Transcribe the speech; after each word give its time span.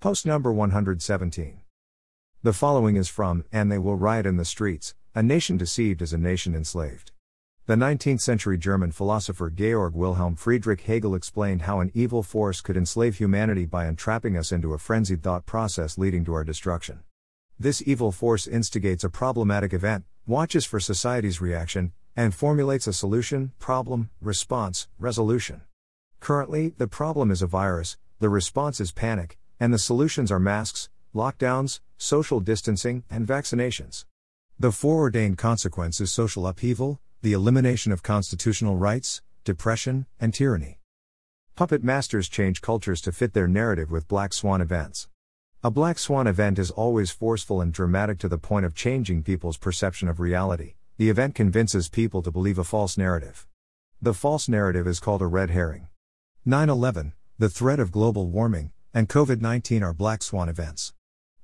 Post 0.00 0.24
number 0.24 0.52
117. 0.52 1.60
The 2.44 2.52
following 2.52 2.94
is 2.94 3.08
from 3.08 3.44
And 3.50 3.68
They 3.68 3.78
Will 3.78 3.96
Riot 3.96 4.26
in 4.26 4.36
the 4.36 4.44
Streets 4.44 4.94
A 5.16 5.24
Nation 5.24 5.56
Deceived 5.56 6.02
is 6.02 6.12
a 6.12 6.18
Nation 6.18 6.54
Enslaved. 6.54 7.10
The 7.66 7.74
19th 7.74 8.20
century 8.20 8.58
German 8.58 8.92
philosopher 8.92 9.50
Georg 9.50 9.96
Wilhelm 9.96 10.36
Friedrich 10.36 10.82
Hegel 10.82 11.16
explained 11.16 11.62
how 11.62 11.80
an 11.80 11.90
evil 11.94 12.22
force 12.22 12.60
could 12.60 12.76
enslave 12.76 13.16
humanity 13.16 13.66
by 13.66 13.88
entrapping 13.88 14.36
us 14.36 14.52
into 14.52 14.72
a 14.72 14.78
frenzied 14.78 15.20
thought 15.20 15.46
process 15.46 15.98
leading 15.98 16.24
to 16.26 16.34
our 16.34 16.44
destruction. 16.44 17.00
This 17.58 17.82
evil 17.84 18.12
force 18.12 18.46
instigates 18.46 19.02
a 19.02 19.10
problematic 19.10 19.72
event, 19.72 20.04
watches 20.28 20.64
for 20.64 20.78
society's 20.78 21.40
reaction, 21.40 21.90
and 22.14 22.32
formulates 22.32 22.86
a 22.86 22.92
solution, 22.92 23.50
problem, 23.58 24.10
response, 24.20 24.86
resolution. 25.00 25.62
Currently, 26.20 26.74
the 26.78 26.86
problem 26.86 27.32
is 27.32 27.42
a 27.42 27.48
virus, 27.48 27.96
the 28.20 28.28
response 28.28 28.80
is 28.80 28.92
panic, 28.92 29.36
and 29.60 29.72
the 29.72 29.78
solutions 29.78 30.30
are 30.30 30.38
masks, 30.38 30.88
lockdowns, 31.14 31.80
social 31.96 32.40
distancing, 32.40 33.04
and 33.10 33.26
vaccinations. 33.26 34.04
The 34.58 34.72
foreordained 34.72 35.38
consequence 35.38 36.00
is 36.00 36.12
social 36.12 36.46
upheaval, 36.46 37.00
the 37.22 37.32
elimination 37.32 37.92
of 37.92 38.02
constitutional 38.02 38.76
rights, 38.76 39.22
depression, 39.44 40.06
and 40.20 40.32
tyranny. 40.32 40.78
Puppet 41.56 41.82
masters 41.82 42.28
change 42.28 42.60
cultures 42.60 43.00
to 43.00 43.12
fit 43.12 43.32
their 43.32 43.48
narrative 43.48 43.90
with 43.90 44.06
black 44.06 44.32
swan 44.32 44.60
events. 44.60 45.08
A 45.64 45.72
black 45.72 45.98
swan 45.98 46.28
event 46.28 46.56
is 46.58 46.70
always 46.70 47.10
forceful 47.10 47.60
and 47.60 47.72
dramatic 47.72 48.18
to 48.20 48.28
the 48.28 48.38
point 48.38 48.64
of 48.64 48.76
changing 48.76 49.24
people's 49.24 49.56
perception 49.56 50.06
of 50.08 50.20
reality. 50.20 50.74
The 50.98 51.10
event 51.10 51.34
convinces 51.34 51.88
people 51.88 52.22
to 52.22 52.30
believe 52.30 52.58
a 52.58 52.64
false 52.64 52.96
narrative. 52.96 53.46
The 54.00 54.14
false 54.14 54.48
narrative 54.48 54.86
is 54.86 55.00
called 55.00 55.20
a 55.20 55.26
red 55.26 55.50
herring. 55.50 55.88
9 56.44 56.68
11, 56.68 57.12
the 57.38 57.48
threat 57.48 57.80
of 57.80 57.90
global 57.90 58.28
warming, 58.28 58.70
and 58.94 59.08
COVID 59.08 59.40
19 59.40 59.82
are 59.82 59.92
black 59.92 60.22
swan 60.22 60.48
events. 60.48 60.94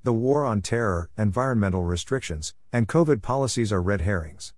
The 0.02 0.12
war 0.12 0.44
on 0.44 0.62
terror, 0.62 1.10
environmental 1.16 1.82
restrictions, 1.82 2.54
and 2.72 2.88
COVID 2.88 3.22
policies 3.22 3.72
are 3.72 3.82
red 3.82 4.00
herrings. 4.00 4.54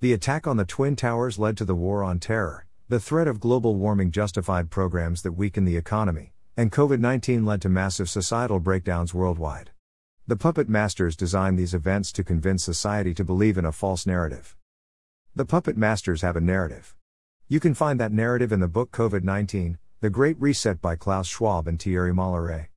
The 0.00 0.12
attack 0.12 0.46
on 0.46 0.56
the 0.56 0.64
Twin 0.64 0.94
Towers 0.94 1.38
led 1.38 1.56
to 1.56 1.64
the 1.64 1.74
war 1.74 2.04
on 2.04 2.20
terror, 2.20 2.66
the 2.88 3.00
threat 3.00 3.26
of 3.26 3.40
global 3.40 3.74
warming 3.74 4.12
justified 4.12 4.70
programs 4.70 5.22
that 5.22 5.32
weaken 5.32 5.64
the 5.64 5.76
economy, 5.76 6.32
and 6.56 6.70
COVID 6.70 7.00
19 7.00 7.44
led 7.44 7.60
to 7.62 7.68
massive 7.68 8.08
societal 8.08 8.60
breakdowns 8.60 9.12
worldwide. 9.12 9.70
The 10.26 10.36
puppet 10.36 10.68
masters 10.68 11.16
designed 11.16 11.58
these 11.58 11.74
events 11.74 12.12
to 12.12 12.22
convince 12.22 12.62
society 12.62 13.14
to 13.14 13.24
believe 13.24 13.58
in 13.58 13.64
a 13.64 13.72
false 13.72 14.06
narrative. 14.06 14.56
The 15.34 15.44
puppet 15.44 15.76
masters 15.76 16.22
have 16.22 16.36
a 16.36 16.40
narrative. 16.40 16.94
You 17.48 17.60
can 17.60 17.74
find 17.74 17.98
that 17.98 18.12
narrative 18.12 18.52
in 18.52 18.60
the 18.60 18.68
book 18.68 18.92
COVID 18.92 19.24
19 19.24 19.78
The 20.00 20.10
Great 20.10 20.40
Reset 20.40 20.80
by 20.80 20.94
Klaus 20.94 21.26
Schwab 21.26 21.66
and 21.66 21.76
Thierry 21.76 22.12
Malleret. 22.12 22.68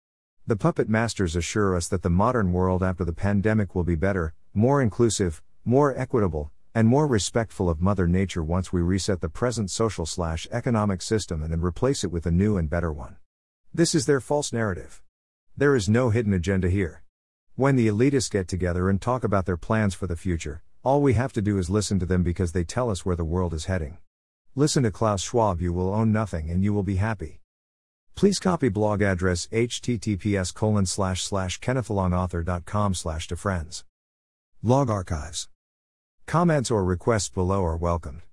The 0.48 0.56
puppet 0.56 0.90
masters 0.90 1.36
assure 1.36 1.76
us 1.76 1.88
that 1.90 2.02
the 2.02 2.10
modern 2.10 2.52
world 2.52 2.82
after 2.82 3.06
the 3.06 3.14
pandemic 3.14 3.76
will 3.76 3.84
be 3.84 3.94
better, 3.94 4.34
more 4.56 4.82
inclusive, 4.82 5.44
more 5.64 5.96
equitable, 5.96 6.50
and 6.74 6.88
more 6.88 7.06
respectful 7.06 7.70
of 7.70 7.80
Mother 7.80 8.08
Nature 8.08 8.44
once 8.44 8.74
we 8.74 8.82
reset 8.82 9.22
the 9.22 9.30
present 9.30 9.70
social 9.70 10.08
slash 10.08 10.48
economic 10.52 11.04
system 11.04 11.44
and 11.44 11.54
then 11.54 11.62
replace 11.62 12.04
it 12.04 12.12
with 12.12 12.26
a 12.26 12.32
new 12.32 12.58
and 12.58 12.72
better 12.72 12.92
one. 12.92 13.18
This 13.72 13.94
is 13.94 14.08
their 14.08 14.20
false 14.20 14.52
narrative. 14.52 15.04
There 15.56 15.76
is 15.76 15.88
no 15.88 16.10
hidden 16.10 16.34
agenda 16.34 16.72
here. 16.72 17.04
When 17.56 17.76
the 17.76 17.88
elitists 17.88 18.32
get 18.32 18.48
together 18.48 18.90
and 18.90 19.00
talk 19.00 19.24
about 19.24 19.46
their 19.46 19.58
plans 19.58 19.94
for 19.94 20.08
the 20.08 20.16
future, 20.16 20.64
all 20.84 21.04
we 21.04 21.14
have 21.14 21.34
to 21.34 21.42
do 21.44 21.60
is 21.60 21.70
listen 21.70 22.00
to 22.00 22.08
them 22.08 22.24
because 22.24 22.54
they 22.54 22.64
tell 22.64 22.90
us 22.90 23.06
where 23.06 23.16
the 23.16 23.24
world 23.24 23.54
is 23.54 23.66
heading. 23.66 24.00
Listen 24.54 24.84
to 24.84 24.92
Klaus 24.92 25.22
Schwab, 25.22 25.62
you 25.62 25.72
will 25.72 25.94
own 25.94 26.12
nothing 26.12 26.50
and 26.50 26.62
you 26.62 26.74
will 26.74 26.84
be 26.84 26.98
happy. 26.98 27.40
Please 28.16 28.38
copy 28.38 28.68
blog 28.68 29.02
address 29.02 29.48
https 29.48 30.54
colon 30.54 30.86
slash 30.86 31.24
slash 31.24 31.58
kennethalongauthor.com 31.62 32.94
slash 32.94 33.28
to 33.30 33.38
friends. 33.38 33.86
Log 34.62 34.90
archives. 34.90 35.48
Comments 36.26 36.70
or 36.70 36.84
requests 36.84 37.30
below 37.30 37.64
are 37.64 37.78
welcomed. 37.78 38.24